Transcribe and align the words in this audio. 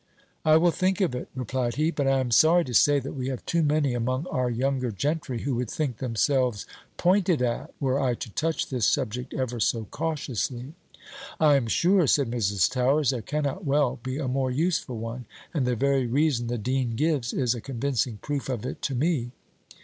"I 0.43 0.57
will 0.57 0.71
think 0.71 0.99
of 0.99 1.13
it," 1.13 1.29
replied 1.35 1.75
he, 1.75 1.91
"but 1.91 2.07
I 2.07 2.19
am 2.19 2.31
sorry 2.31 2.65
to 2.65 2.73
say, 2.73 2.97
that 2.97 3.13
we 3.13 3.27
have 3.27 3.45
too 3.45 3.61
many 3.61 3.93
among 3.93 4.25
our 4.31 4.49
younger 4.49 4.89
gentry 4.91 5.41
who 5.43 5.53
would 5.57 5.69
think 5.69 5.97
themselves 5.97 6.65
pointed 6.97 7.39
at 7.43 7.71
were 7.79 7.99
I 7.99 8.15
to 8.15 8.31
touch 8.31 8.67
this 8.69 8.87
subject 8.87 9.31
ever 9.35 9.59
so 9.59 9.83
cautiously." 9.91 10.73
"I 11.39 11.55
am 11.55 11.67
sure," 11.67 12.07
said 12.07 12.31
Mrs. 12.31 12.67
Towers, 12.67 13.11
"there 13.11 13.21
cannot 13.21 13.63
well 13.63 13.99
be 14.01 14.17
a 14.17 14.27
more 14.27 14.49
useful 14.49 14.97
one; 14.97 15.25
and 15.53 15.67
the 15.67 15.75
very 15.75 16.07
reason 16.07 16.47
the 16.47 16.57
dean 16.57 16.95
gives, 16.95 17.31
is 17.31 17.53
a 17.53 17.61
convincing 17.61 18.17
proof 18.23 18.49
of 18.49 18.65
it 18.65 18.81
to 18.81 18.95
me." 18.95 19.29